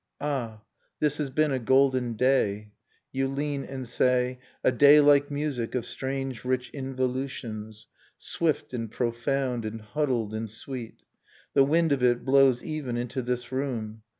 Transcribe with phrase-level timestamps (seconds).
[0.01, 0.63] ^ Ah,
[0.99, 2.71] this has been a golden day, I
[3.11, 7.85] You lean and say, | A day like music of strange rich involutions,;
[8.17, 13.51] Swift and profound and huddled and sweet...| The wind of it blows even into this
[13.51, 14.01] room.